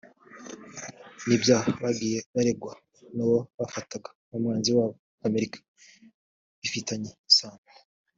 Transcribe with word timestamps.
n’ibyaha 1.25 1.69
bagiye 1.83 2.17
baregwa 2.33 2.73
n’uwo 3.15 3.39
bafataga 3.59 4.09
nk’umwanzi 4.27 4.69
wabo 4.77 4.95
Amerika 5.27 5.57
bifitanye 6.61 7.11
isano 7.29 7.61